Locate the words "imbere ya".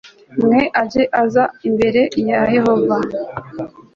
1.69-2.41